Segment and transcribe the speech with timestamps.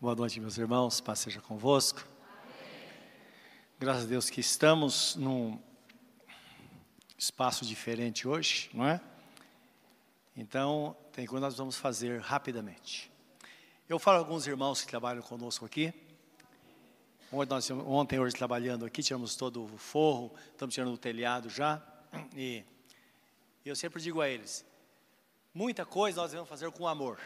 [0.00, 0.98] Boa noite, meus irmãos.
[0.98, 2.08] Paz seja convosco.
[2.22, 2.96] Amém.
[3.78, 5.60] Graças a Deus que estamos num
[7.18, 8.98] espaço diferente hoje, não é?
[10.34, 13.12] Então, tem coisa que nós vamos fazer rapidamente.
[13.86, 15.92] Eu falo a alguns irmãos que trabalham conosco aqui.
[17.30, 21.78] Ontem, nós, ontem hoje, trabalhando aqui, tiramos todo o forro, estamos tirando o telhado já.
[22.34, 22.64] E
[23.66, 24.64] eu sempre digo a eles:
[25.52, 27.20] muita coisa nós devemos fazer com amor.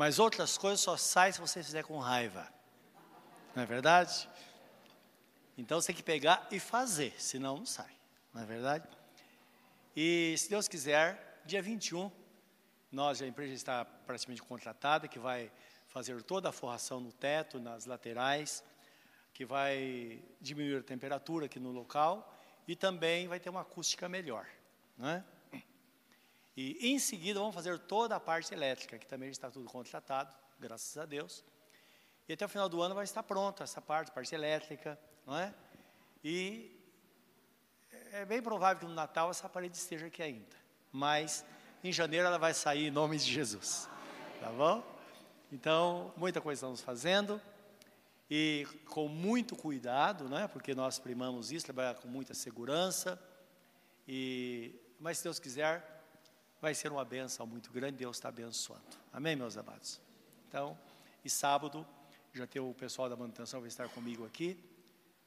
[0.00, 2.50] Mas outras coisas só saem se você fizer com raiva.
[3.54, 4.26] Não é verdade?
[5.58, 7.92] Então você tem que pegar e fazer, senão não sai.
[8.32, 8.88] Não é verdade?
[9.94, 12.10] E se Deus quiser, dia 21,
[12.90, 15.52] nós, a empresa está praticamente contratada, que vai
[15.88, 18.64] fazer toda a forração no teto, nas laterais,
[19.34, 24.46] que vai diminuir a temperatura aqui no local e também vai ter uma acústica melhor.
[24.96, 25.24] Não é?
[26.56, 30.96] E em seguida vamos fazer toda a parte elétrica, que também está tudo contratado, graças
[30.98, 31.44] a Deus.
[32.28, 35.54] E até o final do ano vai estar pronta essa parte, parte elétrica, não é?
[36.22, 36.76] E
[38.12, 40.56] é bem provável que no Natal essa parede esteja aqui ainda.
[40.92, 41.44] Mas
[41.82, 43.88] em janeiro ela vai sair em nome de Jesus.
[44.40, 44.82] Tá bom?
[45.52, 47.40] Então, muita coisa estamos fazendo
[48.30, 50.46] e com muito cuidado, né?
[50.46, 53.20] Porque nós primamos isso, trabalhar com muita segurança.
[54.06, 55.99] E mas se Deus quiser,
[56.60, 58.82] vai ser uma benção muito grande, Deus está abençoando.
[59.12, 60.00] Amém, meus amados?
[60.48, 60.78] Então,
[61.24, 61.86] e sábado,
[62.32, 64.58] já tem o pessoal da manutenção vai estar comigo aqui,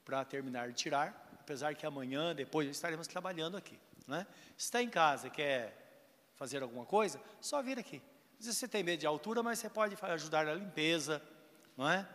[0.06, 3.80] para terminar de tirar, apesar que amanhã, depois, estaremos trabalhando aqui.
[4.08, 4.28] Né?
[4.58, 5.84] Se está em casa e quer
[6.36, 8.02] fazer alguma coisa, só vir aqui.
[8.40, 11.22] Às vezes você tem medo de altura, mas você pode ajudar na limpeza,
[11.78, 12.08] não é?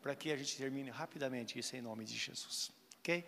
[0.00, 2.72] Para que a gente termine rapidamente isso em nome de Jesus.
[3.00, 3.24] Ok?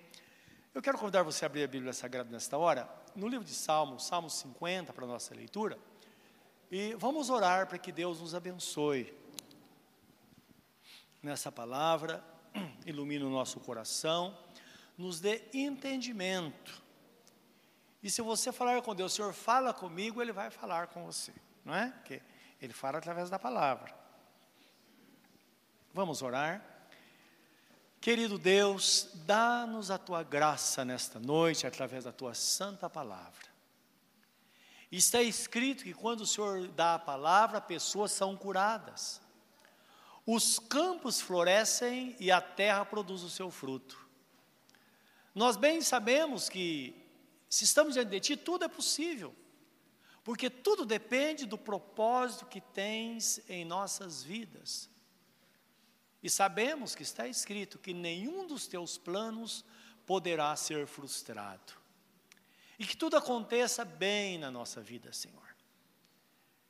[0.72, 4.06] Eu quero convidar você a abrir a Bíblia Sagrada nesta hora, no livro de Salmos,
[4.06, 5.78] Salmos 50, para a nossa leitura,
[6.70, 9.12] e vamos orar para que Deus nos abençoe
[11.22, 12.25] nessa palavra,
[12.86, 14.36] ilumine o nosso coração,
[14.97, 16.82] nos dê entendimento.
[18.03, 21.32] E se você falar com Deus, Senhor, fala comigo, Ele vai falar com você,
[21.65, 21.91] não é?
[21.91, 22.22] Porque
[22.60, 23.94] Ele fala através da palavra.
[25.93, 26.65] Vamos orar.
[28.00, 33.50] Querido Deus, dá-nos a tua graça nesta noite através da tua santa palavra.
[34.91, 39.21] Está escrito que quando o Senhor dá a palavra, pessoas são curadas.
[40.25, 44.09] Os campos florescem e a terra produz o seu fruto.
[45.34, 47.06] Nós bem sabemos que,
[47.50, 49.34] se estamos diante de Ti, tudo é possível,
[50.25, 54.90] porque tudo depende do propósito que tens em nossas vidas.
[56.22, 59.64] E sabemos que está escrito que nenhum dos teus planos
[60.06, 61.72] poderá ser frustrado.
[62.78, 65.54] E que tudo aconteça bem na nossa vida, Senhor.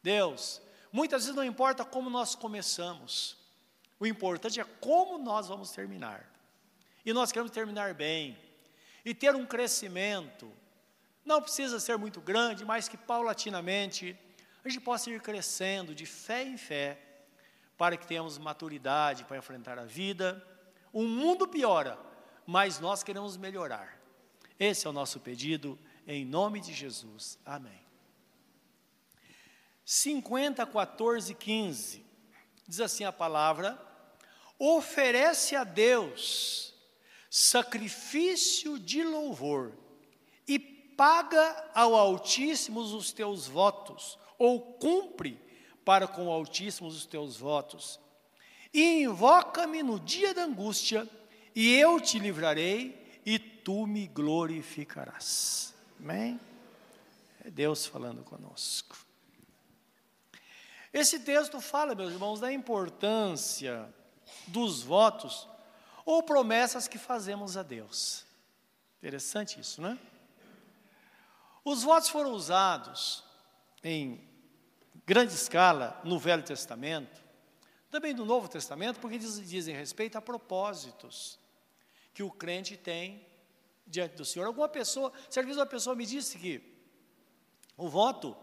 [0.02, 0.60] Deus,
[0.92, 3.36] muitas vezes não importa como nós começamos,
[3.98, 6.26] o importante é como nós vamos terminar.
[7.04, 8.38] E nós queremos terminar bem
[9.04, 10.50] e ter um crescimento.
[11.24, 14.16] Não precisa ser muito grande, mas que paulatinamente
[14.64, 16.98] a gente possa ir crescendo de fé em fé
[17.80, 20.46] para que tenhamos maturidade para enfrentar a vida.
[20.92, 21.98] O mundo piora,
[22.46, 23.98] mas nós queremos melhorar.
[24.58, 27.38] Esse é o nosso pedido, em nome de Jesus.
[27.42, 27.80] Amém.
[29.82, 32.04] 50, 14, 15.
[32.68, 33.80] Diz assim a palavra:
[34.58, 36.74] oferece a Deus
[37.30, 39.72] sacrifício de louvor
[40.46, 45.48] e paga ao Altíssimo os teus votos, ou cumpre
[45.84, 47.98] para com o Altíssimo os teus votos.
[48.72, 51.08] E invoca-me no dia da angústia,
[51.54, 55.74] e eu te livrarei, e tu me glorificarás.
[55.98, 56.40] Amém?
[57.44, 58.96] É Deus falando conosco.
[60.92, 63.92] Esse texto fala, meus irmãos, da importância
[64.46, 65.48] dos votos
[66.04, 68.24] ou promessas que fazemos a Deus.
[68.98, 69.98] Interessante isso, né?
[71.64, 73.22] Os votos foram usados
[73.84, 74.29] em
[75.10, 77.20] grande escala no Velho Testamento,
[77.90, 81.36] também no Novo Testamento, porque diz, dizem respeito a propósitos
[82.14, 83.26] que o crente tem
[83.84, 84.46] diante do Senhor.
[84.46, 86.62] Alguma pessoa, certa uma pessoa me disse que
[87.76, 88.36] o voto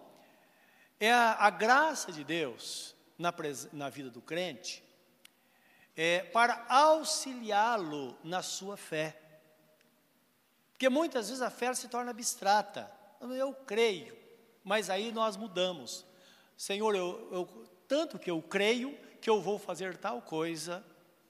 [1.00, 3.34] é a, a graça de Deus na,
[3.72, 4.84] na vida do crente
[5.96, 9.18] é, para auxiliá-lo na sua fé.
[10.74, 12.92] Porque muitas vezes a fé se torna abstrata.
[13.22, 14.18] Eu creio,
[14.66, 16.06] mas aí nós mudamos.
[16.58, 20.84] Senhor, eu, eu, tanto que eu creio que eu vou fazer tal coisa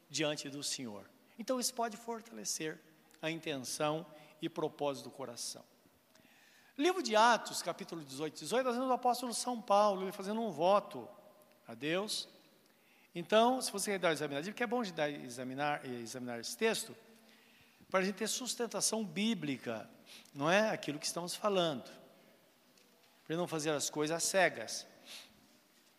[0.09, 1.07] diante do Senhor.
[1.37, 2.79] Então isso pode fortalecer
[3.21, 4.05] a intenção
[4.41, 5.63] e propósito do coração.
[6.77, 10.51] Livro de Atos, capítulo 18, 18, nós vemos o apóstolo São Paulo, ele fazendo um
[10.51, 11.07] voto
[11.67, 12.29] a Deus,
[13.13, 16.55] Então, se você quer dar uma examinadinha, porque é bom de dar, examinar, examinar esse
[16.55, 16.95] texto,
[17.89, 19.89] para a gente ter sustentação bíblica,
[20.33, 21.89] não é aquilo que estamos falando.
[23.25, 24.85] Para não fazer as coisas cegas.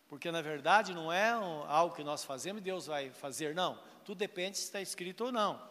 [0.09, 3.79] Porque, na verdade, não é algo que nós fazemos e Deus vai fazer, não.
[4.03, 5.61] Tudo depende se está escrito ou não.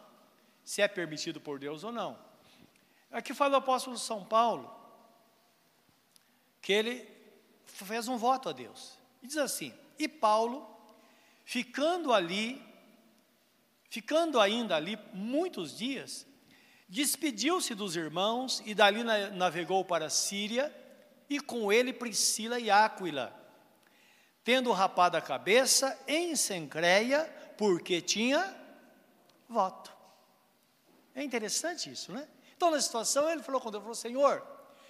[0.63, 2.17] Se é permitido por Deus ou não.
[3.11, 4.73] Aqui fala o apóstolo São Paulo,
[6.61, 7.05] que ele
[7.65, 8.97] fez um voto a Deus.
[9.21, 10.65] E diz assim: E Paulo,
[11.43, 12.63] ficando ali,
[13.89, 16.25] ficando ainda ali muitos dias,
[16.87, 20.73] despediu-se dos irmãos e dali navegou para a Síria,
[21.29, 23.38] e com ele Priscila e Áquila,
[24.43, 27.25] tendo rapado a cabeça em Sencreia,
[27.57, 28.55] porque tinha
[29.47, 29.91] voto.
[31.13, 32.27] É interessante isso, né?
[32.55, 34.45] Então, na situação, ele falou com Deus, falou, Senhor,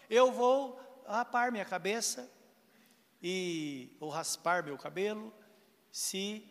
[0.10, 2.30] eu vou rapar minha cabeça
[3.22, 5.34] e ou raspar meu cabelo,
[5.92, 6.48] se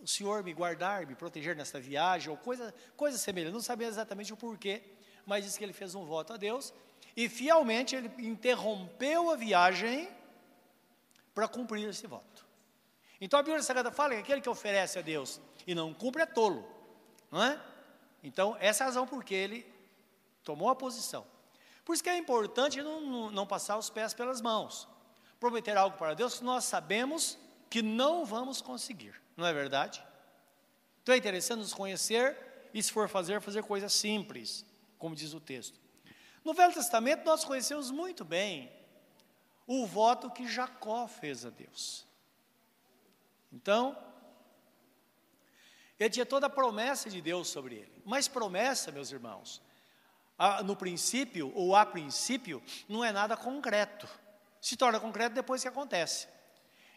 [0.00, 3.52] o Senhor me guardar, me proteger nesta viagem, ou coisa, coisa semelhante.
[3.52, 4.82] Não sabia exatamente o porquê,
[5.26, 6.72] mas disse que ele fez um voto a Deus,
[7.16, 10.08] e fielmente ele interrompeu a viagem
[11.38, 12.44] para cumprir esse voto.
[13.20, 16.26] Então a Bíblia Sagrada fala que aquele que oferece a Deus e não cumpre é
[16.26, 16.68] tolo,
[17.30, 17.60] não é?
[18.24, 19.64] Então, essa é a razão por que ele
[20.42, 21.24] tomou a posição.
[21.84, 24.88] Por isso que é importante não, não, não passar os pés pelas mãos.
[25.38, 27.38] Prometer algo para Deus que nós sabemos
[27.70, 30.02] que não vamos conseguir, não é verdade?
[31.04, 32.36] Então é interessante nos conhecer
[32.74, 34.66] e, se for fazer, fazer coisas simples,
[34.98, 35.78] como diz o texto.
[36.44, 38.72] No Velho Testamento, nós conhecemos muito bem
[39.68, 42.06] o voto que Jacó fez a Deus.
[43.52, 43.96] Então,
[46.00, 48.02] ele tinha toda a promessa de Deus sobre ele.
[48.04, 49.60] Mas promessa, meus irmãos,
[50.64, 54.08] no princípio, ou a princípio, não é nada concreto.
[54.58, 56.28] Se torna concreto depois que acontece.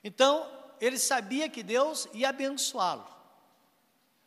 [0.01, 3.05] Então, ele sabia que Deus ia abençoá-lo.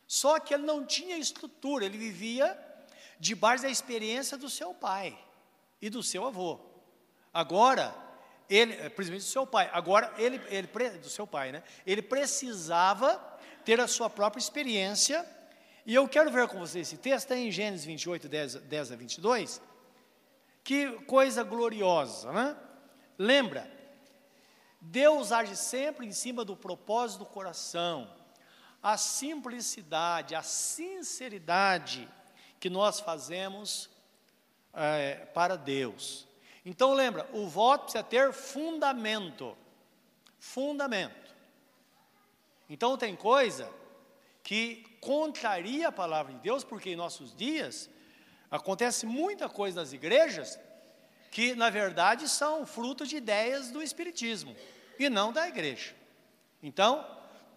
[0.05, 2.61] Só que ele não tinha estrutura, ele vivia
[3.19, 5.17] debaixo da experiência do seu pai
[5.81, 6.59] e do seu avô.
[7.33, 8.04] Agora,
[8.49, 10.67] ele, principalmente do seu pai, agora ele, ele
[10.99, 11.63] do seu pai, né?
[11.85, 13.15] Ele precisava
[13.63, 15.25] ter a sua própria experiência.
[15.85, 18.95] E eu quero ver com vocês esse texto, está em Gênesis 28, 10, 10 a
[18.95, 19.61] 22.
[20.63, 22.55] Que coisa gloriosa, né?
[23.17, 23.69] Lembra,
[24.81, 28.11] Deus age sempre em cima do propósito do coração.
[28.81, 32.07] A simplicidade, a sinceridade
[32.59, 33.89] que nós fazemos
[34.73, 36.27] é, para Deus.
[36.65, 39.55] Então lembra, o voto precisa ter fundamento.
[40.39, 41.35] Fundamento.
[42.67, 43.69] Então tem coisa
[44.41, 47.89] que contraria a palavra de Deus, porque em nossos dias
[48.49, 50.59] acontece muita coisa nas igrejas
[51.29, 54.55] que na verdade são fruto de ideias do espiritismo
[54.97, 55.93] e não da igreja.
[56.63, 57.05] Então,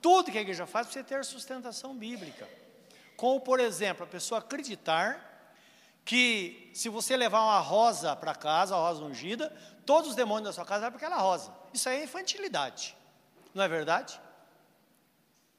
[0.02, 2.48] tudo que a igreja faz precisa ter sustentação bíblica.
[3.16, 5.27] Como, por exemplo, a pessoa acreditar
[6.08, 10.52] que se você levar uma rosa para casa, uma rosa ungida, todos os demônios da
[10.54, 11.52] sua casa vão para aquela rosa.
[11.70, 12.96] Isso aí é infantilidade.
[13.52, 14.18] Não é verdade?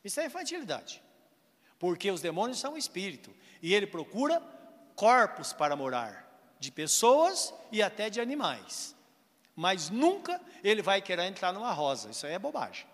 [0.04, 1.04] Isso é infantilidade.
[1.78, 3.32] Porque os demônios são espírito.
[3.62, 4.42] E ele procura
[4.96, 6.28] corpos para morar,
[6.60, 8.96] de pessoas e até de animais.
[9.56, 12.10] Mas nunca ele vai querer entrar numa rosa.
[12.10, 12.88] Isso aí é bobagem.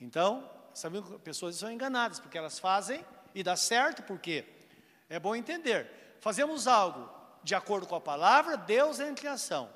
[0.00, 3.04] Então, sabe, pessoas são enganadas, porque elas fazem
[3.34, 4.44] e dá certo, porque
[5.08, 6.05] é bom entender.
[6.20, 7.08] Fazemos algo
[7.42, 9.70] de acordo com a palavra, Deus entra em ação.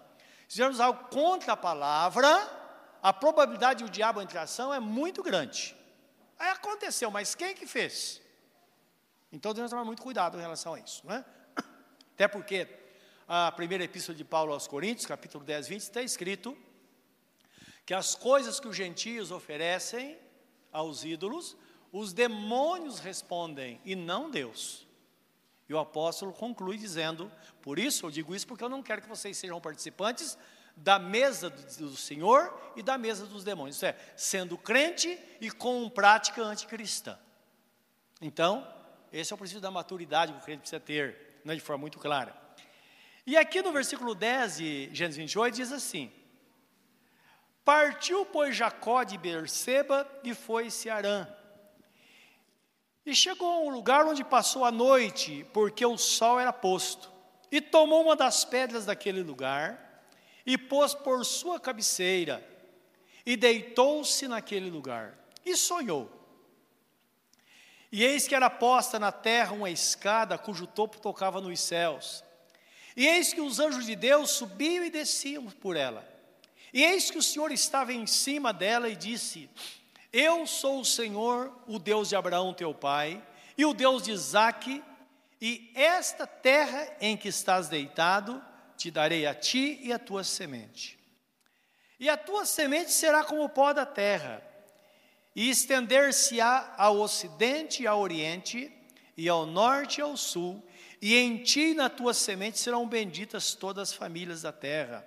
[0.49, 2.29] Se fizermos algo contra a palavra,
[3.01, 5.77] a probabilidade de o diabo entrar em ação é muito grande.
[6.39, 8.21] Aí aconteceu, mas quem que fez?
[9.31, 11.25] Então que tomar muito cuidado em relação a isso, não é?
[12.15, 12.69] Até porque
[13.29, 16.59] a primeira epístola de Paulo aos Coríntios, capítulo 10, 20, está escrito
[17.87, 20.19] que as coisas que os gentios oferecem
[20.73, 21.57] aos ídolos,
[21.93, 24.90] os demônios respondem e não Deus.
[25.71, 27.31] E o apóstolo conclui dizendo:
[27.63, 30.37] Por isso eu digo isso porque eu não quero que vocês sejam participantes
[30.75, 33.77] da mesa do Senhor e da mesa dos demônios.
[33.77, 37.17] Isso é, sendo crente e com prática anticristã.
[38.21, 38.67] Então,
[39.13, 42.01] esse é o princípio da maturidade que o crente precisa ter, né, de forma muito
[42.01, 42.35] clara.
[43.25, 46.13] E aqui no versículo 10 de Gênesis 28 diz assim:
[47.65, 51.29] Partiu, pois, Jacó de Berseba e foi-se Arã.
[53.05, 57.11] E chegou a um lugar onde passou a noite, porque o sol era posto.
[57.51, 60.05] E tomou uma das pedras daquele lugar
[60.47, 62.47] e pôs por sua cabeceira,
[63.25, 66.11] e deitou-se naquele lugar, e sonhou.
[67.93, 72.23] E eis que era posta na terra uma escada cujo topo tocava nos céus.
[72.97, 76.09] E eis que os anjos de Deus subiam e desciam por ela.
[76.73, 79.51] E eis que o Senhor estava em cima dela e disse:
[80.13, 83.23] Eu sou o Senhor, o Deus de Abraão, teu pai,
[83.57, 84.83] e o Deus de Isaque,
[85.41, 88.43] e esta terra em que estás deitado,
[88.77, 90.99] te darei a ti e a tua semente.
[91.99, 94.43] E a tua semente será como o pó da terra,
[95.37, 98.73] e estender-se-á ao ocidente e ao oriente,
[99.17, 100.67] e ao norte e ao sul,
[101.01, 105.07] e em ti e na tua semente serão benditas todas as famílias da terra.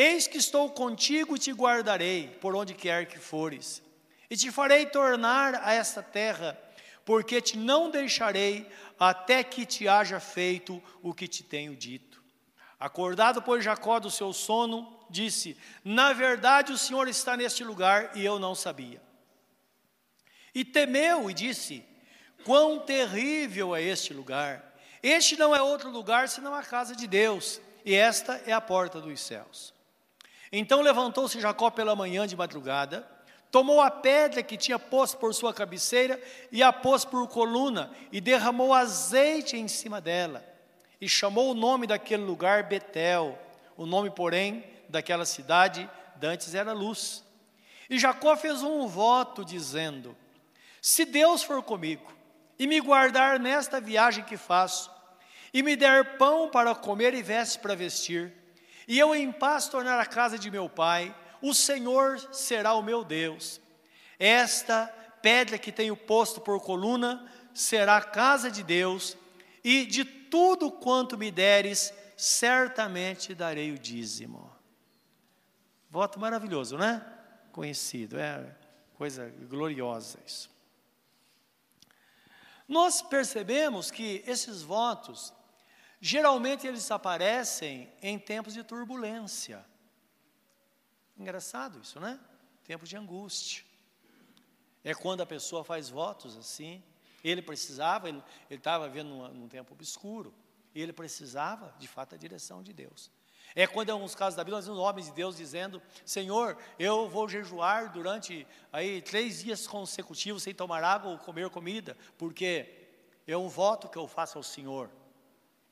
[0.00, 3.82] Eis que estou contigo e te guardarei por onde quer que fores,
[4.30, 6.56] e te farei tornar a esta terra,
[7.04, 12.22] porque te não deixarei até que te haja feito o que te tenho dito.
[12.78, 18.24] Acordado, pois, Jacó do seu sono, disse: Na verdade, o Senhor está neste lugar e
[18.24, 19.02] eu não sabia.
[20.54, 21.84] E temeu e disse:
[22.44, 24.64] Quão terrível é este lugar!
[25.02, 29.00] Este não é outro lugar senão a casa de Deus, e esta é a porta
[29.00, 29.76] dos céus.
[30.50, 33.06] Então levantou-se Jacó pela manhã de madrugada,
[33.50, 38.20] tomou a pedra que tinha posto por sua cabeceira e a pôs por coluna, e
[38.20, 40.44] derramou azeite em cima dela,
[41.00, 43.38] e chamou o nome daquele lugar Betel.
[43.76, 47.24] O nome, porém, daquela cidade dantes era luz.
[47.88, 50.16] E Jacó fez um voto, dizendo:
[50.82, 52.12] Se Deus for comigo,
[52.58, 54.90] e me guardar nesta viagem que faço,
[55.54, 58.32] e me der pão para comer e vestes para vestir,
[58.88, 63.04] e eu em paz tornar a casa de meu pai, o Senhor será o meu
[63.04, 63.60] Deus.
[64.18, 64.86] Esta
[65.20, 69.16] pedra que tenho posto por coluna será a casa de Deus,
[69.62, 74.50] e de tudo quanto me deres, certamente darei o dízimo.
[75.90, 77.04] Voto maravilhoso, né?
[77.52, 78.56] Conhecido, é
[78.94, 80.50] coisa gloriosa isso.
[82.66, 85.32] Nós percebemos que esses votos
[86.00, 89.64] Geralmente eles aparecem em tempos de turbulência.
[91.18, 92.20] Engraçado isso, né?
[92.64, 93.64] Tempos de angústia.
[94.84, 96.82] É quando a pessoa faz votos assim.
[97.24, 100.32] Ele precisava, ele estava vendo num, num tempo obscuro.
[100.72, 103.10] Ele precisava, de fato, da direção de Deus.
[103.54, 107.08] É quando, em alguns casos da Bíblia, nós vemos homens de Deus dizendo: Senhor, eu
[107.08, 112.86] vou jejuar durante aí três dias consecutivos sem tomar água ou comer comida, porque
[113.26, 114.90] é um voto que eu faço ao Senhor.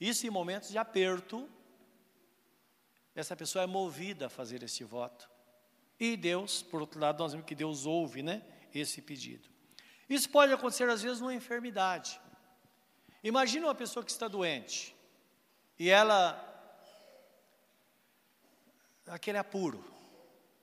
[0.00, 1.48] Isso em momentos de aperto,
[3.14, 5.28] essa pessoa é movida a fazer esse voto.
[5.98, 8.42] E Deus, por outro lado, nós vemos que Deus ouve né,
[8.74, 9.48] esse pedido.
[10.08, 12.20] Isso pode acontecer às vezes numa enfermidade.
[13.24, 14.94] Imagina uma pessoa que está doente
[15.78, 16.42] e ela
[19.06, 19.84] aquele apuro.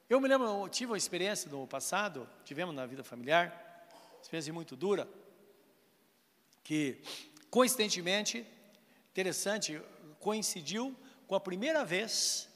[0.10, 3.88] Eu me lembro, eu tive uma experiência no passado, tivemos na vida familiar,
[4.22, 5.08] experiência muito dura,
[6.64, 7.02] que
[7.50, 8.46] coincidentemente
[9.14, 9.80] Interessante,
[10.20, 12.50] coincidiu com a primeira vez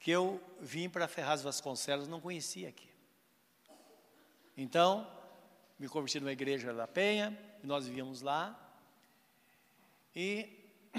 [0.00, 2.88] que eu vim para Ferraz Vasconcelos, não conhecia aqui.
[4.56, 5.08] Então,
[5.78, 8.58] me converti numa igreja da Penha, e nós vivíamos lá.
[10.16, 10.68] E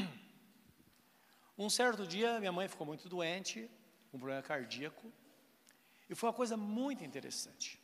[1.58, 3.70] um certo dia, minha mãe ficou muito doente,
[4.10, 5.12] com um problema cardíaco,
[6.10, 7.78] e foi uma coisa muito interessante.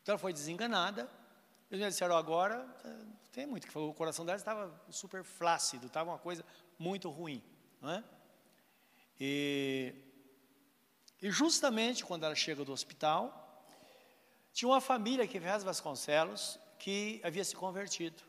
[0.00, 1.06] Então, ela foi desenganada,
[1.72, 2.66] eles me disseram agora,
[3.32, 6.44] tem muito que o coração dela estava super flácido, estava uma coisa
[6.78, 7.42] muito ruim,
[7.80, 8.04] não é?
[9.18, 9.94] E,
[11.22, 13.64] e justamente quando ela chega do hospital,
[14.52, 18.22] tinha uma família aqui em Ferraz Vasconcelos que havia se convertido,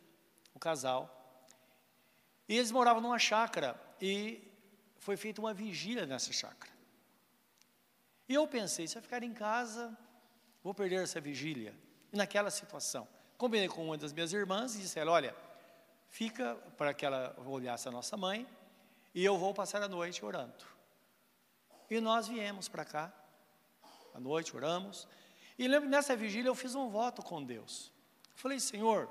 [0.56, 1.10] um casal.
[2.48, 4.42] E eles moravam numa chácara e
[5.00, 6.72] foi feita uma vigília nessa chácara.
[8.30, 9.98] E eu pensei, se eu ficar em casa,
[10.64, 11.78] vou perder essa vigília.
[12.14, 13.06] E naquela situação,
[13.44, 15.36] Combinei com uma das minhas irmãs e disse ela, olha,
[16.08, 18.48] fica para que ela olhasse a nossa mãe
[19.14, 20.64] e eu vou passar a noite orando.
[21.90, 23.12] E nós viemos para cá,
[24.14, 25.06] à noite oramos,
[25.60, 27.92] e lembro nessa vigília eu fiz um voto com Deus.
[28.34, 29.10] Falei, Senhor,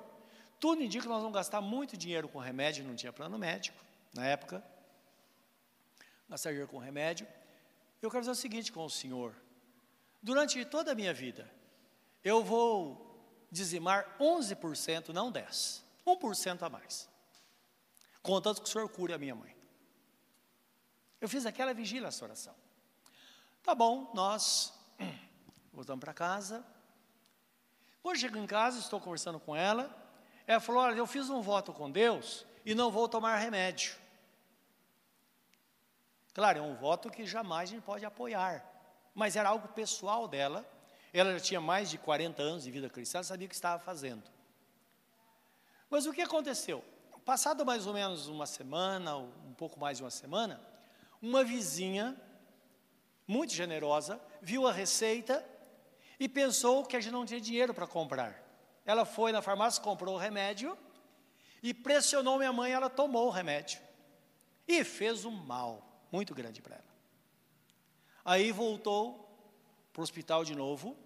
[0.58, 3.84] tudo indica que nós vamos gastar muito dinheiro com remédio, não tinha plano médico
[4.14, 4.64] na época,
[6.26, 7.28] gastar dinheiro com remédio.
[8.00, 9.34] Eu quero dizer o seguinte com o Senhor,
[10.22, 11.46] durante toda a minha vida,
[12.24, 13.01] eu vou
[13.52, 17.06] dizimar 11%, não 10%, 1% a mais.
[18.22, 19.54] Contanto que o Senhor cure a minha mãe.
[21.20, 22.54] Eu fiz aquela vigília, essa oração.
[23.62, 24.72] Tá bom, nós
[25.72, 26.64] voltamos para casa.
[28.02, 29.94] Quando chego em casa, estou conversando com ela.
[30.46, 33.96] Ela falou: Olha, eu fiz um voto com Deus e não vou tomar remédio.
[36.32, 38.64] Claro, é um voto que jamais a gente pode apoiar,
[39.14, 40.66] mas era algo pessoal dela
[41.18, 44.22] ela já tinha mais de 40 anos de vida cristã, sabia o que estava fazendo.
[45.90, 46.82] Mas o que aconteceu?
[47.24, 50.60] Passado mais ou menos uma semana, um pouco mais de uma semana,
[51.20, 52.16] uma vizinha,
[53.26, 55.44] muito generosa, viu a receita
[56.18, 58.42] e pensou que a gente não tinha dinheiro para comprar.
[58.84, 60.76] Ela foi na farmácia, comprou o remédio
[61.62, 63.80] e pressionou minha mãe, ela tomou o remédio.
[64.66, 66.92] E fez um mal muito grande para ela.
[68.24, 69.21] Aí voltou
[69.92, 70.96] para o hospital de novo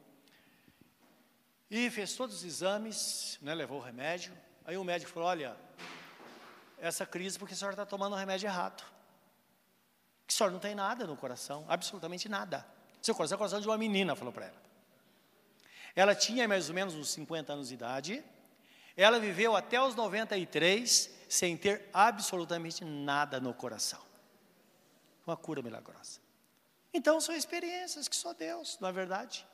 [1.71, 4.33] e fez todos os exames, né, levou o remédio.
[4.65, 5.57] Aí o médico falou: Olha,
[6.79, 8.85] essa crise porque a senhora está tomando o remédio errado.
[10.27, 12.67] Que a senhora não tem nada no coração, absolutamente nada.
[13.03, 14.67] Seu coração é o coração de uma menina, falou para ela.
[15.95, 18.25] Ela tinha mais ou menos uns 50 anos de idade.
[18.97, 24.01] Ela viveu até os 93 sem ter absolutamente nada no coração.
[25.27, 26.26] Uma cura milagrosa.
[26.93, 29.47] Então são experiências que só Deus, não é verdade?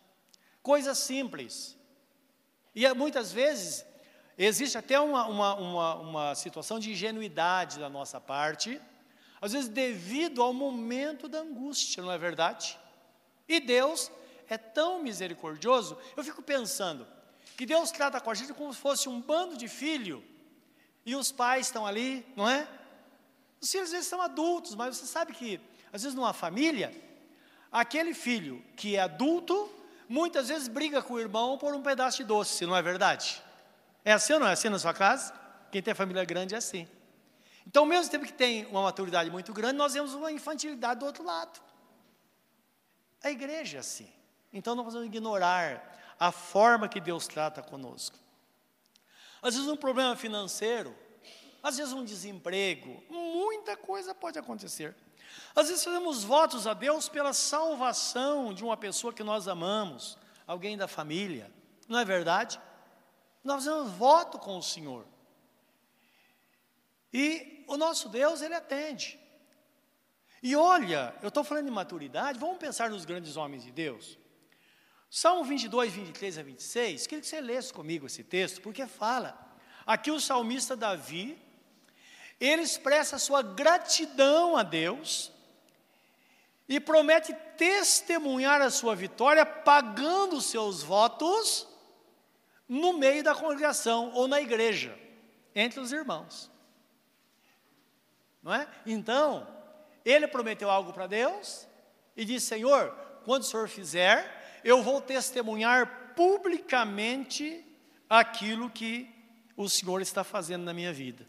[0.62, 1.76] Coisas simples.
[2.74, 3.84] E é, muitas vezes
[4.38, 8.80] existe até uma, uma, uma, uma situação de ingenuidade da nossa parte,
[9.40, 12.78] às vezes devido ao momento da angústia, não é verdade?
[13.48, 14.10] E Deus
[14.48, 17.06] é tão misericordioso, eu fico pensando
[17.56, 20.24] que Deus trata com a gente como se fosse um bando de filho
[21.04, 22.66] e os pais estão ali, não é?
[23.60, 25.60] Os filhos às vezes são adultos, mas você sabe que
[25.92, 26.90] às vezes numa família,
[27.72, 29.72] aquele filho que é adulto,
[30.08, 33.42] muitas vezes briga com o irmão por um pedaço de doce, não é verdade?
[34.04, 35.32] É assim ou não é assim na sua casa?
[35.70, 36.86] Quem tem família grande é assim.
[37.66, 41.06] Então, ao mesmo tempo que tem uma maturidade muito grande, nós vemos uma infantilidade do
[41.06, 41.60] outro lado.
[43.22, 44.12] A igreja é assim.
[44.52, 48.18] Então não podemos ignorar a forma que Deus trata conosco.
[49.40, 50.94] Às vezes um problema financeiro,
[51.62, 54.94] às vezes um desemprego, muita coisa pode acontecer.
[55.54, 60.76] Às vezes fazemos votos a Deus pela salvação de uma pessoa que nós amamos, alguém
[60.76, 61.50] da família,
[61.88, 62.60] não é verdade?
[63.44, 65.04] Nós fazemos voto com o Senhor.
[67.12, 69.18] E o nosso Deus, Ele atende.
[70.42, 74.18] E olha, eu estou falando de maturidade, vamos pensar nos grandes homens de Deus.
[75.10, 79.38] Salmo 22, 23 a 26, queria que você lesse comigo esse texto, porque fala.
[79.84, 81.38] Aqui o salmista Davi,
[82.40, 85.31] ele expressa sua gratidão a Deus
[86.72, 91.68] e promete testemunhar a sua vitória pagando seus votos
[92.66, 94.98] no meio da congregação ou na igreja,
[95.54, 96.50] entre os irmãos.
[98.42, 98.66] Não é?
[98.86, 99.46] Então,
[100.02, 101.68] ele prometeu algo para Deus
[102.16, 102.90] e disse: Senhor,
[103.22, 107.66] quando o Senhor fizer, eu vou testemunhar publicamente
[108.08, 109.14] aquilo que
[109.58, 111.28] o Senhor está fazendo na minha vida.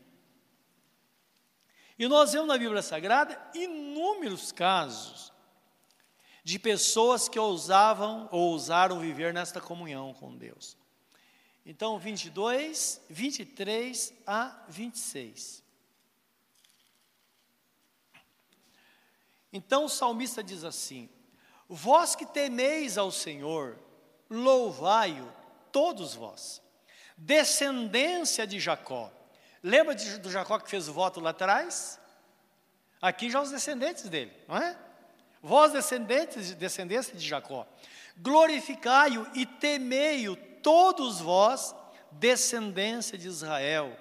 [1.99, 5.32] E nós vemos na Bíblia Sagrada inúmeros casos
[6.43, 10.77] de pessoas que ousavam ou ousaram viver nesta comunhão com Deus.
[11.65, 15.63] Então, 22, 23 a 26.
[19.53, 21.07] Então o salmista diz assim:
[21.69, 23.79] Vós que temeis ao Senhor,
[24.27, 25.31] louvai-o,
[25.71, 26.59] todos vós.
[27.15, 29.11] Descendência de Jacó.
[29.61, 31.99] Lembra de, do Jacó que fez o voto lá atrás?
[32.99, 34.77] Aqui já os descendentes dele, não é?
[35.43, 37.67] Vós descendentes, descendência de Jacó.
[38.17, 41.75] Glorificai-o e temei-o, todos vós,
[42.13, 43.91] descendência de Israel.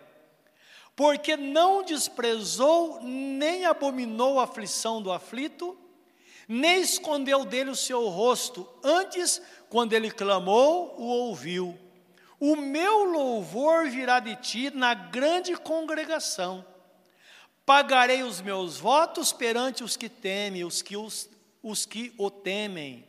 [0.95, 5.77] Porque não desprezou nem abominou a aflição do aflito,
[6.47, 11.77] nem escondeu dele o seu rosto, antes, quando ele clamou, o ouviu.
[12.39, 16.65] O meu louvor virá de ti na grande congregação.
[17.65, 21.29] Pagarei os meus votos perante os que temem, os que, os,
[21.63, 23.07] os que o temem.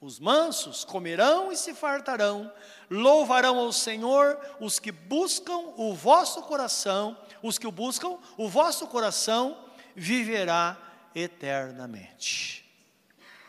[0.00, 2.52] Os mansos comerão e se fartarão,
[2.90, 8.88] louvarão ao Senhor os que buscam o vosso coração, os que o buscam, o vosso
[8.88, 9.56] coração
[9.94, 10.76] viverá
[11.14, 12.68] eternamente.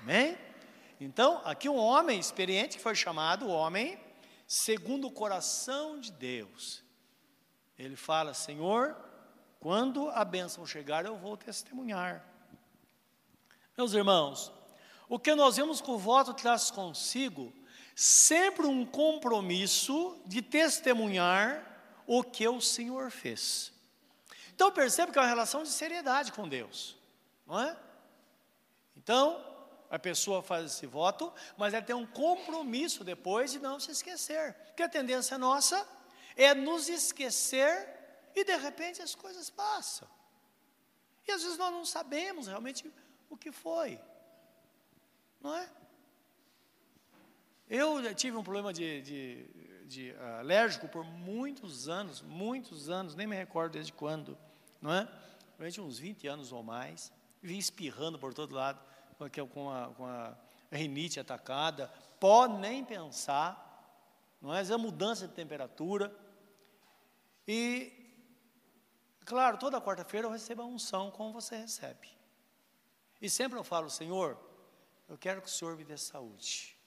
[0.02, 0.38] Amém?
[1.00, 4.00] Então, aqui um homem experiente que foi chamado homem
[4.46, 6.84] segundo o coração de Deus.
[7.78, 8.96] Ele fala: Senhor,
[9.60, 12.33] quando a bênção chegar, eu vou testemunhar.
[13.78, 14.52] Meus irmãos,
[15.10, 17.52] o que nós vemos com o voto traz consigo
[17.96, 21.72] sempre um compromisso de testemunhar
[22.06, 23.72] o que o Senhor fez.
[24.54, 26.96] Então percebe que é uma relação de seriedade com Deus,
[27.48, 27.78] não é?
[28.96, 29.44] Então,
[29.90, 34.54] a pessoa faz esse voto, mas ela tem um compromisso depois de não se esquecer.
[34.68, 35.88] Porque a tendência nossa
[36.36, 37.90] é nos esquecer
[38.36, 40.08] e de repente as coisas passam.
[41.28, 42.92] E às vezes nós não sabemos realmente
[43.34, 44.00] o que foi.
[45.42, 45.70] Não é?
[47.70, 49.48] Eu tive um problema de, de,
[49.86, 54.38] de uh, alérgico por muitos anos, muitos anos, nem me recordo desde quando,
[54.82, 55.08] não é?
[55.58, 58.80] Durante uns 20 anos ou mais, vim espirrando por todo lado
[59.54, 60.38] com a, com a
[60.72, 63.60] rinite atacada, pode nem pensar,
[64.42, 64.62] não é?
[64.62, 66.14] A mudança de temperatura.
[67.48, 67.92] E,
[69.26, 72.14] claro, toda quarta-feira eu recebo a unção como você recebe.
[73.24, 74.38] E sempre eu falo, Senhor,
[75.08, 76.78] eu quero que o Senhor me dê saúde.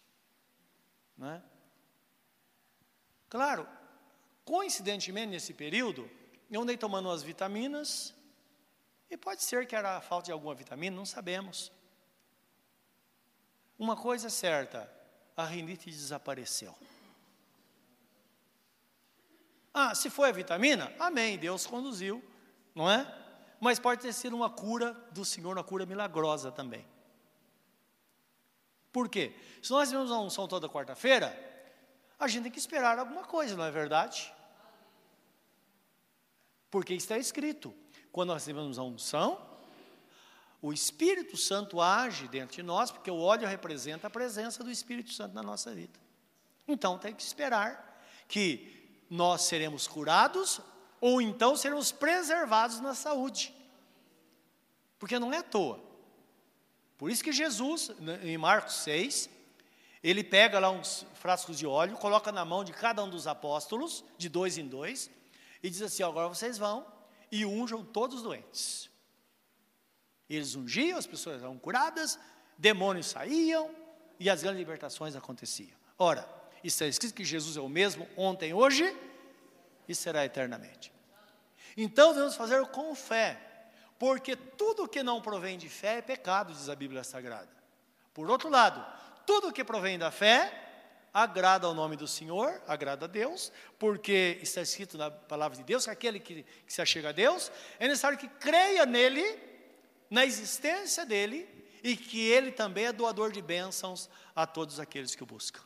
[1.17, 1.43] Não é?
[3.31, 3.67] Claro,
[4.45, 6.11] coincidentemente nesse período,
[6.51, 8.15] eu andei tomando umas vitaminas,
[9.09, 11.73] e pode ser que era a falta de alguma vitamina, não sabemos.
[13.79, 14.93] Uma coisa é certa,
[15.35, 16.77] a rinite desapareceu.
[19.73, 22.23] Ah, se foi a vitamina, amém, Deus conduziu,
[22.75, 23.26] não é?
[23.61, 26.87] Mas pode ter sido uma cura do Senhor, uma cura milagrosa também.
[28.93, 29.35] Por quê?
[29.63, 31.35] Se nós vemos a unção toda quarta-feira,
[32.19, 34.33] a gente tem que esperar alguma coisa, não é verdade?
[36.71, 37.75] Porque está escrito:
[38.11, 39.47] quando nós recebemos a unção,
[40.63, 45.13] o Espírito Santo age dentro de nós, porque o óleo representa a presença do Espírito
[45.13, 45.99] Santo na nossa vida.
[46.67, 50.61] Então tem que esperar que nós seremos curados
[51.01, 53.55] ou então seremos preservados na saúde.
[54.99, 55.81] Porque não é à toa.
[56.97, 59.29] Por isso que Jesus, né, em Marcos 6,
[60.03, 64.05] ele pega lá uns frascos de óleo, coloca na mão de cada um dos apóstolos,
[64.17, 65.11] de dois em dois,
[65.63, 66.87] e diz assim: agora vocês vão
[67.31, 68.91] e unjam todos os doentes.
[70.29, 72.19] Eles ungiam, as pessoas eram curadas,
[72.57, 73.71] demônios saíam
[74.19, 75.77] e as grandes libertações aconteciam.
[75.99, 76.29] Ora,
[76.65, 78.85] está escrito que Jesus é o mesmo ontem, hoje
[79.89, 80.93] e será eternamente.
[81.77, 83.39] Então devemos fazer com fé,
[83.99, 87.49] porque tudo que não provém de fé é pecado, diz a Bíblia Sagrada.
[88.15, 88.85] Por outro lado,
[89.27, 90.63] tudo que provém da fé
[91.13, 95.85] agrada ao nome do Senhor, agrada a Deus, porque está escrito na palavra de Deus
[95.85, 99.25] que aquele que, que se achega a Deus é necessário que creia nele,
[100.11, 101.49] na existência dele,
[101.83, 105.63] e que ele também é doador de bênçãos a todos aqueles que o buscam.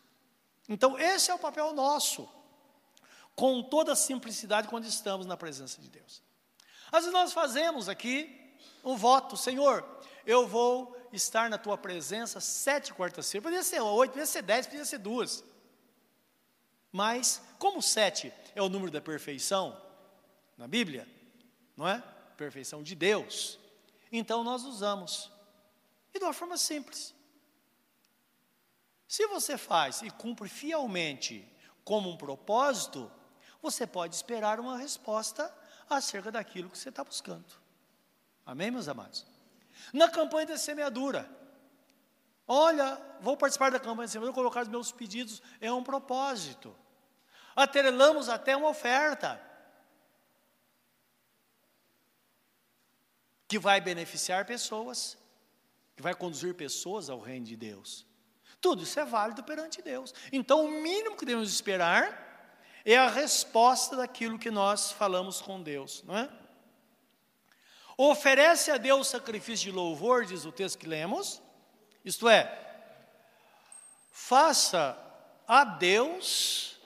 [0.69, 2.29] Então, esse é o papel nosso,
[3.41, 6.23] com toda a simplicidade, quando estamos na presença de Deus.
[6.93, 9.83] Às vezes nós fazemos aqui um voto, Senhor,
[10.27, 13.43] eu vou estar na tua presença sete quartas-feiras.
[13.43, 15.43] Podia ser oito, podia ser dez, podia ser duas.
[16.93, 19.75] Mas, como sete é o número da perfeição
[20.59, 21.09] na Bíblia,
[21.75, 22.05] não é?
[22.37, 23.59] Perfeição de Deus.
[24.13, 25.33] Então nós usamos.
[26.13, 27.15] E de uma forma simples.
[29.09, 31.51] Se você faz e cumpre fielmente
[31.83, 33.11] como um propósito,
[33.63, 35.53] você pode esperar uma resposta
[35.89, 37.53] acerca daquilo que você está buscando.
[38.47, 39.27] Amém, meus amados?
[39.93, 41.29] Na campanha da semeadura.
[42.47, 46.77] Olha, vou participar da campanha de semeadura, colocar os meus pedidos, é um propósito.
[47.55, 49.41] Atrelamos até uma oferta.
[53.47, 55.19] Que vai beneficiar pessoas,
[55.97, 58.07] que vai conduzir pessoas ao reino de Deus.
[58.61, 60.15] Tudo isso é válido perante Deus.
[60.33, 62.30] Então, o mínimo que devemos esperar
[62.85, 66.31] é a resposta daquilo que nós falamos com Deus, não é?
[67.97, 71.43] Oferece a Deus sacrifício de louvor, diz o texto que lemos,
[72.05, 72.71] isto é,
[74.11, 74.99] faça
[75.47, 76.79] a Deus,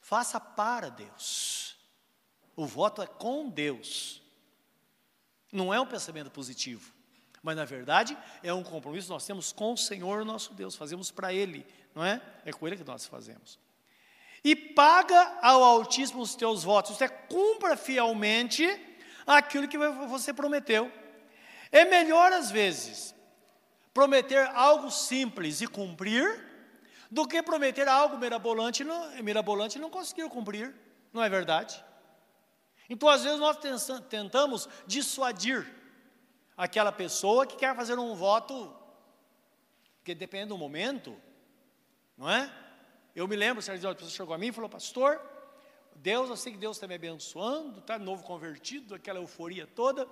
[0.00, 1.76] faça para Deus.
[2.56, 4.22] O voto é com Deus.
[5.52, 6.92] Não é um pensamento positivo,
[7.42, 11.10] mas na verdade é um compromisso que nós temos com o Senhor nosso Deus, fazemos
[11.10, 12.20] para Ele, não é?
[12.44, 13.58] É com Ele que nós fazemos.
[14.44, 18.64] E paga ao Altíssimo os teus votos, isto é, cumpra fielmente
[19.26, 20.90] aquilo que você prometeu.
[21.70, 23.14] É melhor, às vezes,
[23.92, 26.46] prometer algo simples e cumprir,
[27.10, 28.84] do que prometer algo mirabolante,
[29.22, 30.74] mirabolante e não conseguir cumprir,
[31.12, 31.82] não é verdade?
[32.88, 33.58] Então, às vezes, nós
[34.08, 35.66] tentamos dissuadir
[36.56, 38.74] aquela pessoa que quer fazer um voto,
[40.04, 41.16] que depende do momento,
[42.18, 42.52] não é?
[43.14, 45.20] Eu me lembro, certa pessoa chegou a mim e falou, pastor,
[45.94, 50.08] Deus, eu sei que Deus está me abençoando, está novo convertido, aquela euforia toda.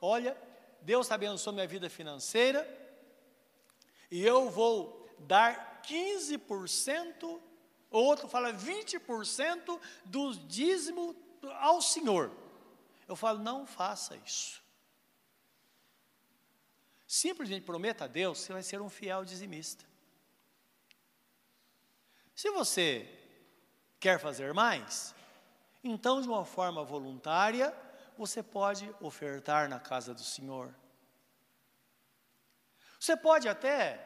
[0.00, 0.36] Olha,
[0.82, 2.66] Deus está abençoando minha vida financeira,
[4.10, 7.40] e eu vou dar 15%,
[7.90, 11.14] outro fala 20% do dízimo
[11.60, 12.30] ao Senhor.
[13.06, 14.62] Eu falo, não faça isso.
[17.06, 19.89] Simplesmente prometa a Deus, você vai ser um fiel dizimista.
[22.40, 23.06] Se você
[23.98, 25.14] quer fazer mais,
[25.84, 27.70] então, de uma forma voluntária,
[28.16, 30.74] você pode ofertar na casa do Senhor.
[32.98, 33.98] Você pode até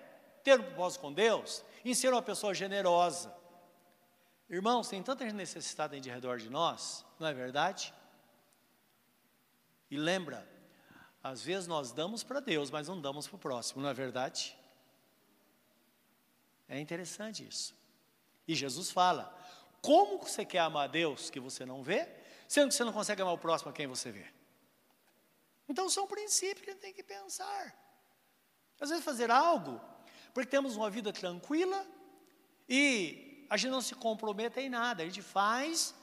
[0.42, 3.32] ter um propósito com Deus em ser uma pessoa generosa.
[4.50, 7.94] Irmãos, tem tanta gente necessitada de redor de nós, não é verdade?
[9.88, 10.44] E lembra,
[11.22, 14.58] Às vezes nós damos para Deus, mas não damos para o próximo, não é verdade?
[16.68, 17.83] É interessante isso.
[18.46, 19.34] E Jesus fala:
[19.80, 22.08] como você quer amar a Deus que você não vê,
[22.48, 24.26] sendo que você não consegue amar o próximo a quem você vê?
[25.68, 27.74] Então são princípios que a gente tem que pensar.
[28.80, 29.80] Às vezes fazer algo,
[30.32, 31.86] porque temos uma vida tranquila
[32.68, 35.94] e a gente não se compromete em nada, a gente faz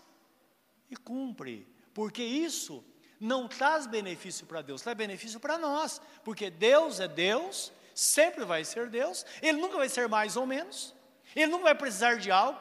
[0.90, 2.84] e cumpre, porque isso
[3.20, 8.64] não traz benefício para Deus, traz benefício para nós, porque Deus é Deus, sempre vai
[8.64, 10.96] ser Deus, Ele nunca vai ser mais ou menos,
[11.36, 12.60] Ele nunca vai precisar de algo,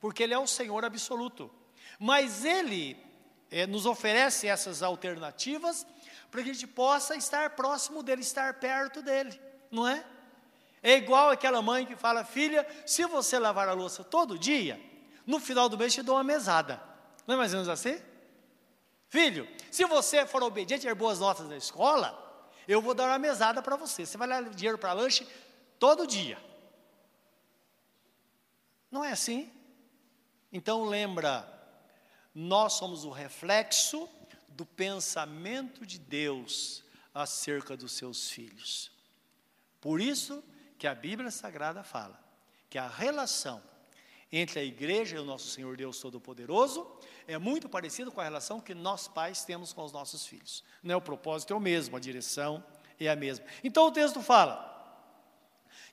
[0.00, 1.50] porque Ele é o Senhor absoluto.
[1.98, 2.96] Mas Ele
[3.50, 5.86] é, nos oferece essas alternativas
[6.30, 9.38] para que a gente possa estar próximo dele, estar perto dele,
[9.70, 10.04] não é?
[10.82, 14.80] É igual aquela mãe que fala, filha, se você lavar a louça todo dia,
[15.26, 16.80] no final do mês te dou uma mesada.
[17.26, 18.00] Não é mais ou menos assim?
[19.08, 22.16] Filho, se você for obediente e ter boas notas na escola,
[22.66, 24.06] eu vou dar uma mesada para você.
[24.06, 25.26] Você vai dar dinheiro para lanche
[25.78, 26.38] todo dia.
[28.90, 29.50] Não é assim?
[30.52, 31.48] Então lembra,
[32.34, 34.08] nós somos o reflexo
[34.48, 36.82] do pensamento de Deus
[37.14, 38.90] acerca dos seus filhos.
[39.80, 40.42] Por isso
[40.78, 42.18] que a Bíblia Sagrada fala
[42.68, 43.62] que a relação
[44.32, 46.86] entre a igreja e o nosso Senhor Deus Todo-Poderoso
[47.26, 50.62] é muito parecido com a relação que nós pais temos com os nossos filhos.
[50.82, 52.62] Não é o propósito é o mesmo, a direção
[52.98, 53.44] é a mesma.
[53.64, 54.68] Então o texto fala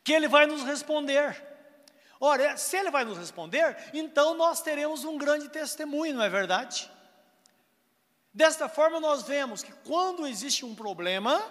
[0.03, 1.56] que ele vai nos responder.
[2.19, 6.89] Ora, se ele vai nos responder, então nós teremos um grande testemunho, não é verdade?
[8.33, 11.43] Desta forma, nós vemos que quando existe um problema,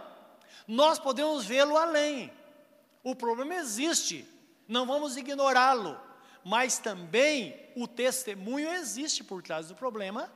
[0.66, 2.32] nós podemos vê-lo além.
[3.02, 4.28] O problema existe,
[4.68, 6.06] não vamos ignorá-lo
[6.48, 10.32] mas também o testemunho existe por trás do problema,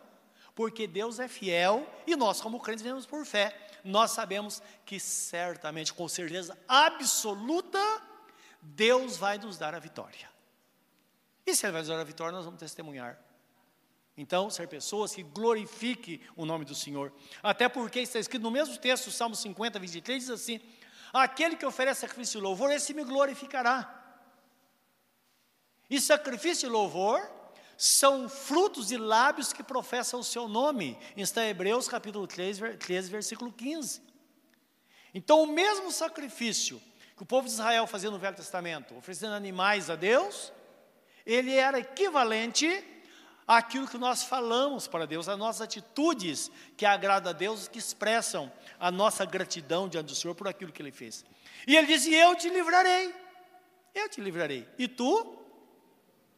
[0.56, 3.56] porque Deus é fiel e nós, como crentes, vivemos por fé.
[3.84, 7.78] Nós sabemos que certamente, com certeza absoluta,
[8.62, 10.28] Deus vai nos dar a vitória.
[11.46, 13.18] E se Ele vai nos dar a vitória, nós vamos testemunhar.
[14.16, 17.12] Então, ser pessoas que glorifiquem o nome do Senhor.
[17.42, 20.60] Até porque está escrito no mesmo texto, Salmo 50, 23, diz assim:
[21.12, 23.96] Aquele que oferece sacrifício e louvor, esse me glorificará.
[25.88, 27.20] E sacrifício e louvor
[27.76, 30.98] são frutos de lábios que professam o seu nome.
[31.16, 34.02] Está em Hebreus capítulo 3, 13, versículo 15.
[35.14, 36.80] Então, o mesmo sacrifício
[37.20, 40.50] que o povo de Israel fazia no Velho Testamento, oferecendo animais a Deus,
[41.26, 42.82] ele era equivalente
[43.46, 48.50] àquilo que nós falamos para Deus, as nossas atitudes que agradam a Deus, que expressam
[48.78, 51.22] a nossa gratidão diante do Senhor por aquilo que Ele fez.
[51.66, 53.14] E Ele disse: Eu te livrarei,
[53.94, 55.44] eu te livrarei, e tu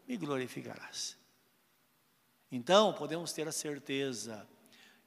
[0.09, 1.17] me glorificarás.
[2.51, 4.49] Então, podemos ter a certeza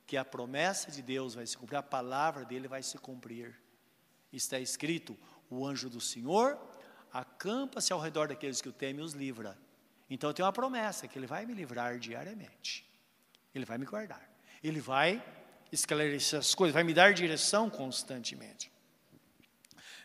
[0.08, 3.62] que a promessa de Deus vai se cumprir, a palavra dele vai se cumprir.
[4.32, 5.18] Está escrito:
[5.49, 6.58] o anjo do Senhor
[7.12, 9.58] acampa-se ao redor daqueles que o temem e os livra.
[10.10, 12.86] Então, eu tenho uma promessa que ele vai me livrar diariamente.
[13.53, 14.29] Ele vai me guardar.
[14.63, 15.23] Ele vai
[15.71, 18.71] esclarecer as coisas, vai me dar direção constantemente.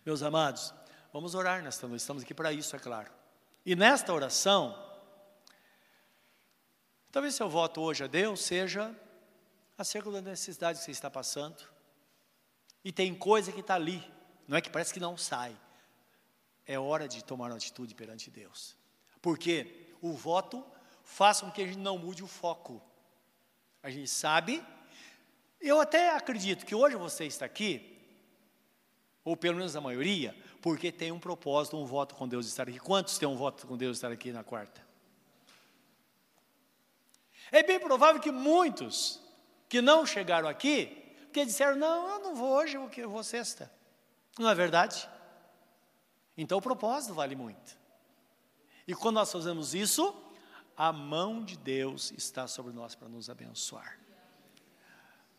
[0.04, 0.72] Meus amados,
[1.12, 3.10] vamos orar nesta noite, estamos aqui para isso, é claro.
[3.66, 4.90] E nesta oração,
[7.12, 8.94] Talvez seu voto hoje a Deus seja
[9.76, 11.64] acerca da necessidade que você está passando.
[12.84, 14.00] E tem coisa que está ali,
[14.50, 15.56] não é que parece que não sai.
[16.66, 18.76] É hora de tomar uma atitude perante Deus.
[19.22, 20.66] Porque o voto
[21.04, 22.82] faz com que a gente não mude o foco.
[23.80, 24.60] A gente sabe,
[25.60, 27.96] eu até acredito que hoje você está aqui,
[29.24, 32.80] ou pelo menos a maioria, porque tem um propósito, um voto com Deus estar aqui.
[32.80, 34.84] Quantos têm um voto com Deus estar aqui na quarta?
[37.52, 39.20] É bem provável que muitos
[39.68, 40.86] que não chegaram aqui,
[41.26, 43.70] porque disseram, não, eu não vou hoje, eu vou sexta.
[44.40, 45.06] Não é verdade?
[46.34, 47.78] Então o propósito vale muito.
[48.88, 50.16] E quando nós fazemos isso,
[50.74, 54.00] a mão de Deus está sobre nós para nos abençoar.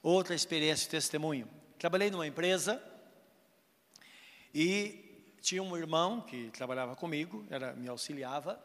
[0.03, 1.49] Outra experiência testemunho.
[1.79, 2.79] Trabalhei numa empresa
[4.53, 8.63] e tinha um irmão que trabalhava comigo, era, me auxiliava,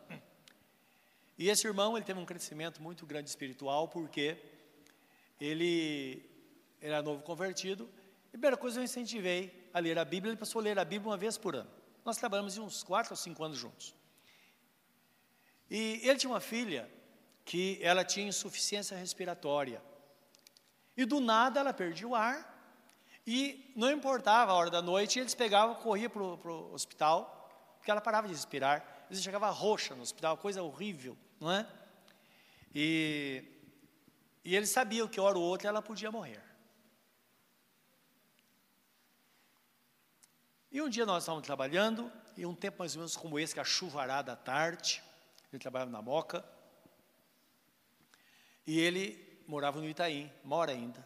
[1.39, 4.37] e esse irmão, ele teve um crescimento muito grande espiritual, porque
[5.41, 6.23] ele
[6.79, 7.89] era novo convertido.
[8.29, 11.11] E primeira coisa eu incentivei a ler a Bíblia, ele passou a ler a Bíblia
[11.11, 11.71] uma vez por ano.
[12.03, 13.95] Nós trabalhamos uns quatro ou cinco anos juntos.
[15.69, 16.91] E ele tinha uma filha
[17.45, 19.83] que ela tinha insuficiência respiratória.
[20.97, 22.55] E do nada ela perdia o ar,
[23.27, 28.01] e não importava a hora da noite, eles pegavam, corriam para o hospital, porque ela
[28.01, 29.05] parava de respirar.
[29.11, 31.67] Vezes chegava roxa no hospital, coisa horrível não é?
[32.75, 33.45] E,
[34.43, 36.46] e ele sabia que hora ou outra ela podia morrer.
[40.77, 43.59] E um dia nós estávamos trabalhando, e um tempo mais ou menos como esse, que
[43.59, 45.03] a chuvarada à tarde,
[45.51, 46.45] ele trabalhava na Moca,
[48.67, 51.03] e ele morava no Itaim, mora ainda,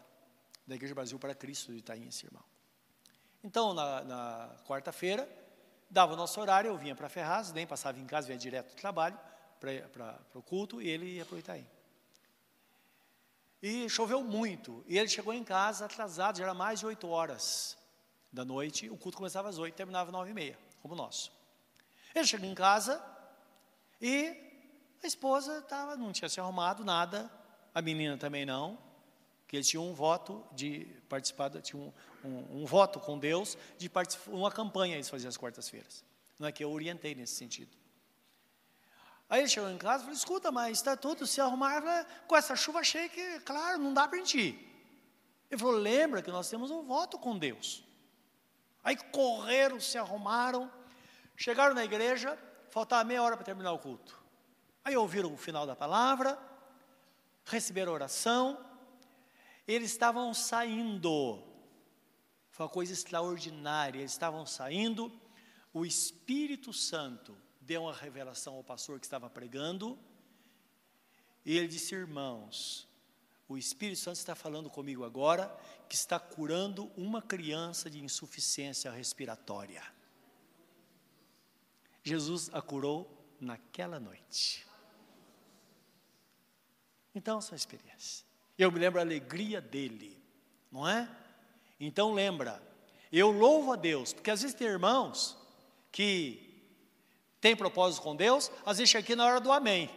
[0.67, 2.43] da Igreja Brasil para Cristo do Itaim, esse irmão.
[3.45, 5.29] Então, na, na quarta-feira,
[5.89, 8.75] dava o nosso horário, eu vinha para Ferraz, nem passava em casa, vinha direto do
[8.75, 9.17] trabalho,
[9.61, 11.67] para o culto, e ele ia para o Itaim.
[13.63, 17.79] E choveu muito, e ele chegou em casa atrasado, já era mais de oito horas
[18.33, 21.33] da noite, o culto começava às oito, terminava às nove e meia, como o nosso.
[22.15, 23.03] Ele chegou em casa
[24.01, 24.37] e
[25.03, 27.31] a esposa tava, não tinha se arrumado nada,
[27.75, 28.79] a menina também não,
[29.47, 31.93] que eles tinham um voto de participar, tinha um,
[32.25, 36.05] um, um voto com Deus de participar, uma campanha eles faziam às quartas-feiras.
[36.39, 37.71] Não é que eu orientei nesse sentido.
[39.29, 41.83] Aí ele chegou em casa e falou, escuta, mas está tudo se arrumar,
[42.27, 44.69] com essa chuva achei que, claro, não dá para ir.
[45.51, 47.85] Ele falou, lembra que nós temos um voto com Deus.
[48.83, 50.71] Aí correram, se arrumaram,
[51.37, 52.39] chegaram na igreja,
[52.69, 54.19] faltava meia hora para terminar o culto.
[54.85, 56.39] Aí ouviram o final da palavra,
[57.45, 58.59] receberam oração,
[59.67, 61.43] eles estavam saindo.
[62.51, 65.13] Foi uma coisa extraordinária, eles estavam saindo,
[65.73, 69.99] o Espírito Santo deu uma revelação ao pastor que estava pregando,
[71.45, 72.89] e ele disse: Irmãos,
[73.51, 75.53] o Espírito Santo está falando comigo agora
[75.89, 79.83] que está curando uma criança de insuficiência respiratória.
[82.01, 84.65] Jesus a curou naquela noite.
[87.13, 88.25] Então, são experiências.
[88.57, 90.17] Eu me lembro a alegria dele,
[90.71, 91.11] não é?
[91.81, 92.63] Então, lembra,
[93.11, 95.37] eu louvo a Deus, porque às vezes tem irmãos
[95.91, 96.63] que
[97.41, 99.91] têm propósito com Deus, às vezes chega aqui na hora do amém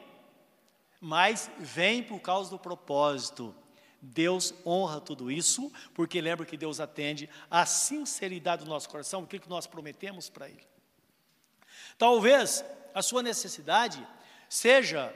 [1.04, 3.54] mas vem por causa do propósito.
[4.02, 9.42] Deus honra tudo isso, porque lembra que Deus atende a sinceridade do nosso coração, aquilo
[9.42, 10.66] que nós prometemos para Ele.
[11.98, 12.64] Talvez
[12.94, 14.08] a sua necessidade
[14.48, 15.14] seja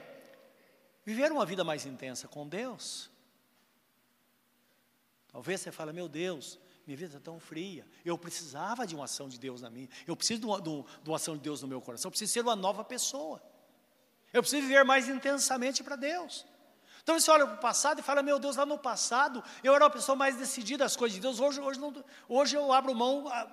[1.06, 3.10] viver uma vida mais intensa com Deus.
[5.32, 9.26] Talvez você fale, meu Deus, minha vida está tão fria, eu precisava de uma ação
[9.26, 11.80] de Deus na minha, eu preciso de uma, de uma ação de Deus no meu
[11.80, 13.42] coração, eu preciso ser uma nova pessoa.
[14.32, 16.46] Eu preciso viver mais intensamente para Deus.
[17.02, 19.84] Então você olha para o passado e fala, meu Deus, lá no passado eu era
[19.84, 23.26] uma pessoa mais decidida das coisas de Deus, hoje, hoje, não, hoje eu abro mão
[23.28, 23.48] ah,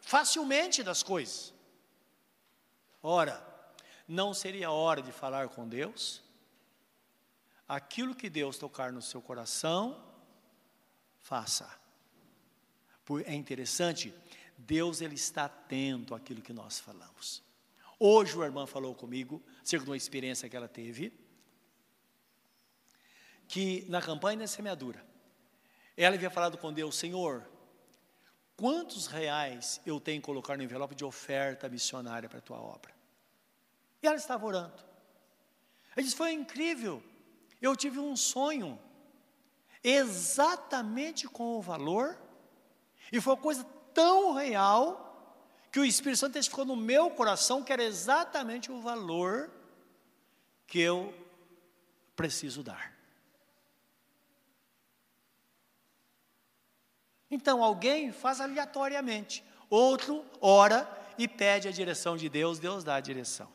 [0.00, 1.54] facilmente das coisas.
[3.00, 3.40] Ora,
[4.06, 6.22] não seria hora de falar com Deus?
[7.68, 10.02] Aquilo que Deus tocar no seu coração,
[11.20, 11.70] faça.
[13.24, 14.12] É interessante,
[14.56, 17.42] Deus ele está atento àquilo que nós falamos.
[18.00, 21.12] Hoje o irmão falou comigo, acerca de uma experiência que ela teve,
[23.48, 25.04] que na campanha da semeadura,
[25.96, 27.48] ela havia falado com Deus, Senhor,
[28.56, 32.94] quantos reais eu tenho que colocar no envelope de oferta missionária para a tua obra?
[34.00, 34.84] E ela estava orando.
[35.96, 37.02] Ele disse, foi incrível,
[37.60, 38.78] eu tive um sonho,
[39.82, 42.16] exatamente com o valor,
[43.10, 45.07] e foi uma coisa tão real,
[45.70, 49.50] que o Espírito Santo testificou no meu coração que era exatamente o valor
[50.66, 51.14] que eu
[52.16, 52.96] preciso dar.
[57.30, 63.00] Então, alguém faz aleatoriamente, outro ora e pede a direção de Deus, Deus dá a
[63.00, 63.48] direção.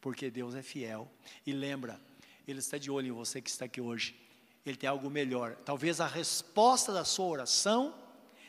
[0.00, 1.10] Porque Deus é fiel.
[1.44, 2.00] E lembra,
[2.48, 4.18] Ele está de olho em você que está aqui hoje.
[4.64, 5.56] Ele tem algo melhor.
[5.64, 7.94] Talvez a resposta da sua oração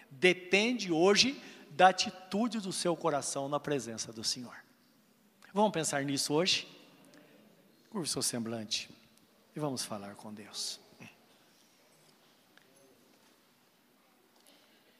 [0.09, 4.55] depende hoje da atitude do seu coração na presença do Senhor.
[5.53, 6.67] Vamos pensar nisso hoje?
[7.89, 8.89] Curva o seu semblante
[9.55, 10.79] e vamos falar com Deus.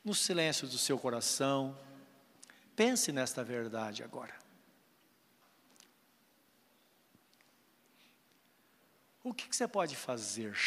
[0.04, 1.78] No silêncio do seu coração,
[2.76, 4.34] pense nesta verdade agora.
[9.24, 10.58] O que, que você pode fazer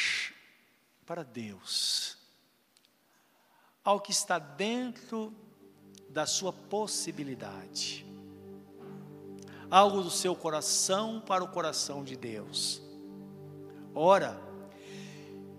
[1.05, 2.17] para Deus?
[3.83, 5.35] Ao que está dentro
[6.15, 8.07] da sua possibilidade.
[9.69, 12.81] Algo do seu coração para o coração de Deus.
[13.93, 14.41] Ora,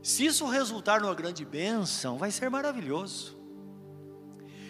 [0.01, 3.37] se isso resultar numa grande bênção, vai ser maravilhoso.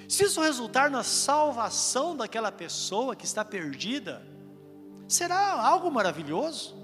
[0.10, 4.26] Se isso resultar na salvação daquela pessoa que está perdida,
[5.08, 6.76] será algo maravilhoso.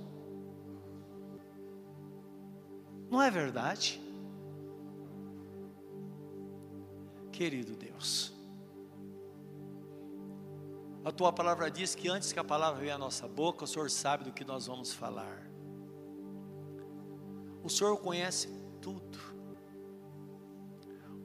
[3.10, 4.00] Não é verdade?
[7.32, 8.32] Querido Deus,
[11.04, 13.90] a tua palavra diz que antes que a palavra venha à nossa boca, o Senhor
[13.90, 15.50] sabe do que nós vamos falar.
[17.64, 18.48] O Senhor conhece
[18.82, 19.18] tudo.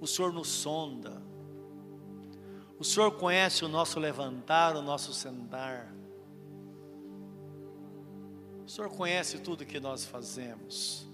[0.01, 1.23] O Senhor nos sonda.
[2.79, 5.95] O Senhor conhece o nosso levantar, o nosso sentar.
[8.65, 11.07] O Senhor conhece tudo que nós fazemos.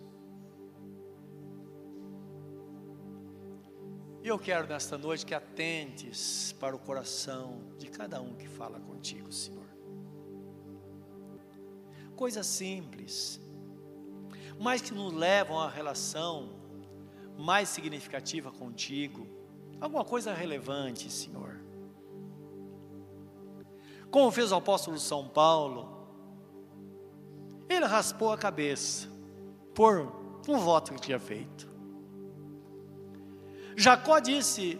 [4.23, 8.79] E eu quero nesta noite que atentes para o coração de cada um que fala
[8.79, 9.67] contigo, Senhor.
[12.15, 13.41] Coisas simples,
[14.61, 16.51] mas que nos levam a relação
[17.37, 19.27] mais significativa contigo
[19.81, 21.61] alguma coisa relevante, Senhor.
[24.09, 26.07] Como fez o apóstolo São Paulo,
[27.69, 29.09] ele raspou a cabeça
[29.75, 30.15] por
[30.47, 31.72] um voto que tinha feito.
[33.77, 34.79] Jacó disse: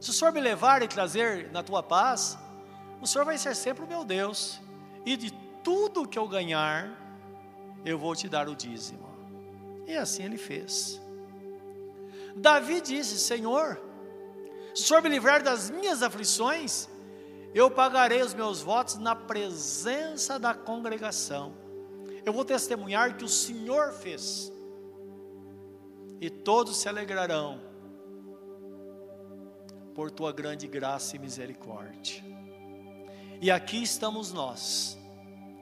[0.00, 2.38] Se o Senhor me levar e trazer na tua paz,
[3.00, 4.60] o Senhor vai ser sempre o meu Deus,
[5.04, 5.30] e de
[5.62, 6.90] tudo que eu ganhar,
[7.84, 9.08] eu vou te dar o dízimo.
[9.86, 11.00] E assim ele fez.
[12.36, 13.80] Davi disse: Senhor,
[14.74, 16.88] se o Senhor me livrar das minhas aflições,
[17.54, 21.54] eu pagarei os meus votos na presença da congregação.
[22.24, 24.52] Eu vou testemunhar que o Senhor fez,
[26.20, 27.67] e todos se alegrarão
[29.98, 32.22] por tua grande graça e misericórdia.
[33.40, 34.96] E aqui estamos nós,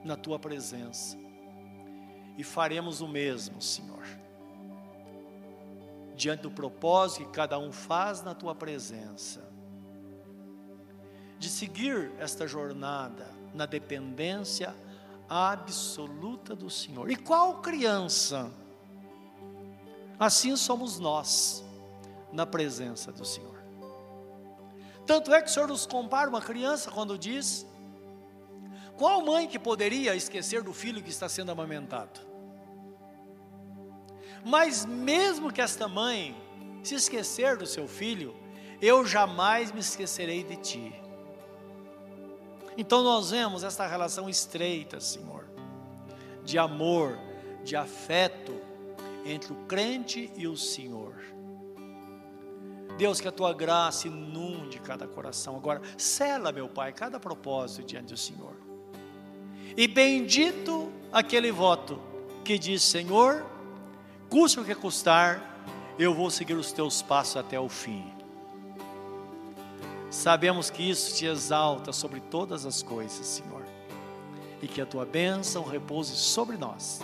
[0.04, 1.16] na tua presença,
[2.36, 4.04] e faremos o mesmo, Senhor
[6.14, 9.42] diante do propósito que cada um faz na tua presença,
[11.38, 14.74] de seguir esta jornada na dependência
[15.28, 17.10] absoluta do Senhor.
[17.10, 18.50] E qual criança?
[20.18, 21.62] Assim somos nós
[22.32, 23.55] na presença do Senhor.
[25.06, 27.64] Tanto é que o Senhor nos compara uma criança quando diz:
[28.96, 32.20] qual mãe que poderia esquecer do filho que está sendo amamentado?
[34.44, 36.34] Mas mesmo que esta mãe
[36.82, 38.34] se esquecer do seu filho,
[38.80, 40.94] eu jamais me esquecerei de ti.
[42.78, 45.48] Então nós vemos esta relação estreita, Senhor,
[46.44, 47.18] de amor,
[47.64, 48.54] de afeto
[49.24, 51.14] entre o crente e o Senhor.
[52.96, 55.56] Deus, que a tua graça inunde cada coração.
[55.56, 58.54] Agora, sela, meu Pai, cada propósito diante do Senhor.
[59.76, 62.00] E bendito aquele voto
[62.44, 63.44] que diz: Senhor,
[64.30, 65.62] custe o que custar,
[65.98, 68.04] eu vou seguir os teus passos até o fim.
[70.10, 73.62] Sabemos que isso te exalta sobre todas as coisas, Senhor,
[74.62, 77.00] e que a tua bênção repouse sobre nós,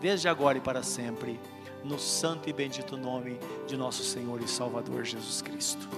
[0.00, 1.40] desde agora e para sempre,
[1.84, 5.88] no santo e bendito nome de nosso Senhor e Salvador Jesus Cristo.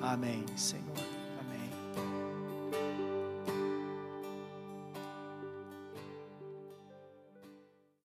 [0.00, 1.07] Amém, Senhor.